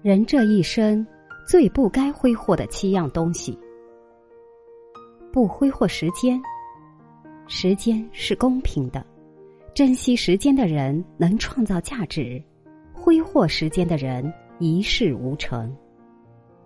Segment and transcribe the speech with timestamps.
[0.00, 1.04] 人这一生
[1.44, 3.58] 最不该挥霍的七样东西：
[5.32, 6.40] 不挥霍时间。
[7.48, 9.04] 时间是公平的，
[9.74, 12.40] 珍惜时间的人能创造价值，
[12.92, 15.74] 挥霍时间的人一事无成。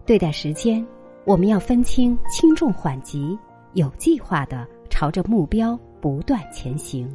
[0.04, 0.86] 对待时间，
[1.24, 3.38] 我们要分清轻重缓急，
[3.72, 7.08] 有计划的朝着目标不断前行，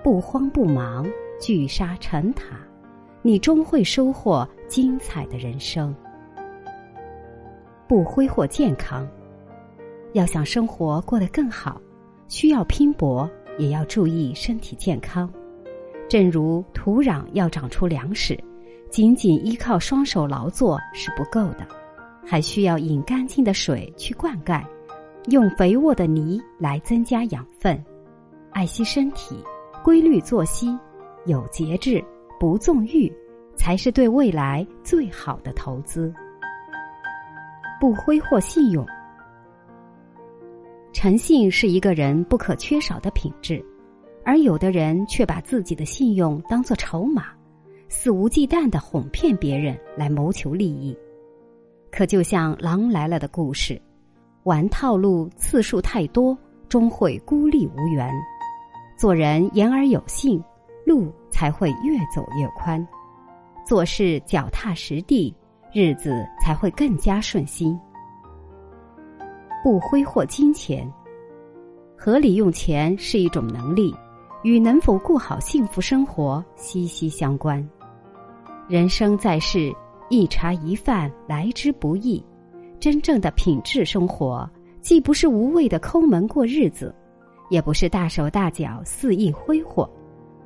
[0.00, 1.04] 不慌不忙，
[1.40, 2.56] 聚沙成塔。
[3.26, 5.96] 你终会收获精彩的人生。
[7.88, 9.08] 不挥霍健康，
[10.12, 11.80] 要想生活过得更好，
[12.28, 13.28] 需要拼搏，
[13.58, 15.32] 也要注意身体健康。
[16.06, 18.38] 正如土壤要长出粮食，
[18.90, 21.66] 仅仅依靠双手劳作是不够的，
[22.26, 24.62] 还需要饮干净的水去灌溉，
[25.30, 27.82] 用肥沃的泥来增加养分。
[28.50, 29.42] 爱惜身体，
[29.82, 30.78] 规律作息，
[31.24, 32.04] 有节制。
[32.44, 33.10] 不纵欲，
[33.56, 36.12] 才是对未来最好的投资。
[37.80, 38.86] 不挥霍信用，
[40.92, 43.64] 诚信是一个人不可缺少的品质，
[44.26, 47.28] 而有的人却把自己的信用当作筹码，
[47.88, 50.94] 肆无忌惮的哄骗别人来谋求利益。
[51.90, 53.80] 可就像《狼来了》的故事，
[54.42, 56.36] 玩套路次数太多，
[56.68, 58.06] 终会孤立无援。
[58.98, 60.44] 做人言而有信。
[60.84, 62.86] 路才会越走越宽，
[63.66, 65.34] 做事脚踏实地，
[65.72, 67.78] 日子才会更加顺心。
[69.62, 70.90] 不挥霍金钱，
[71.96, 73.94] 合理用钱是一种能力，
[74.42, 77.66] 与能否过好幸福生活息息相关。
[78.68, 79.74] 人生在世，
[80.10, 82.22] 一茶一饭来之不易，
[82.78, 84.48] 真正的品质生活，
[84.82, 86.94] 既不是无谓的抠门过日子，
[87.48, 89.88] 也不是大手大脚肆意挥霍。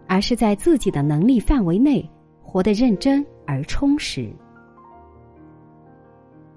[0.09, 2.09] 而是在自己的能力范围内
[2.43, 4.33] 活得认真而充实，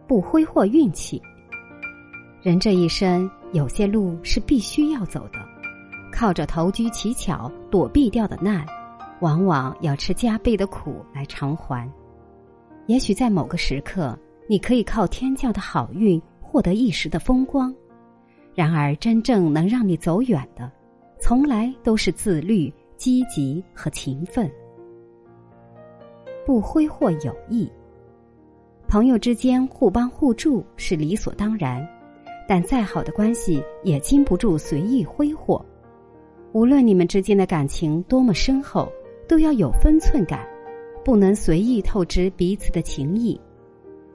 [0.08, 1.22] 不挥霍运气。
[2.42, 5.40] 人这一生有些路是必须要走的，
[6.12, 8.66] 靠着投机取巧躲避掉的难，
[9.20, 11.88] 往往要吃加倍的苦来偿还。
[12.88, 17.74] 也许在某个时刻，你可以靠天降的好运获得一时的风光，
[18.56, 20.72] 然而真正能让你走远的，
[21.20, 22.74] 从来都是自律。
[23.02, 24.48] 积极和勤奋，
[26.46, 27.68] 不挥霍友谊。
[28.88, 31.84] 朋友之间互帮互助是理所当然，
[32.48, 35.66] 但再好的关系也经不住随意挥霍。
[36.52, 38.88] 无论你们之间的感情多么深厚，
[39.28, 40.48] 都要有分寸感，
[41.04, 43.42] 不能随意透支彼此的情谊。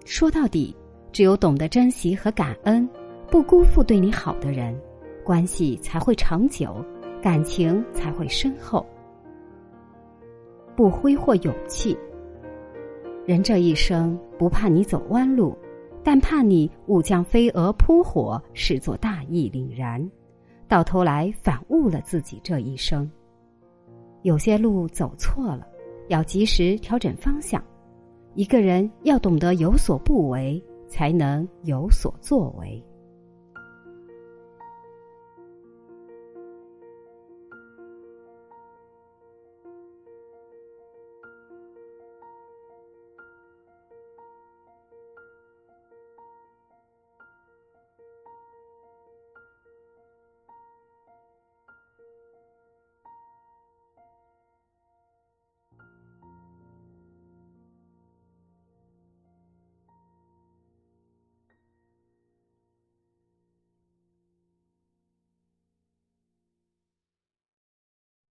[0.04, 0.72] 说到底，
[1.10, 2.88] 只有懂得珍惜和感恩，
[3.32, 4.80] 不辜负对你好的人，
[5.24, 6.84] 关系才会长久。
[7.26, 8.86] 感情才会深厚，
[10.76, 11.98] 不挥霍勇气。
[13.26, 15.58] 人这一生不怕你走弯路，
[16.04, 20.08] 但怕你误将飞蛾扑火视作大义凛然，
[20.68, 23.10] 到头来反误了自己这一生。
[24.22, 25.66] 有些路走错了，
[26.06, 27.60] 要及时调整方向。
[28.34, 32.80] 一个人要懂得有所不为，才能有所作为。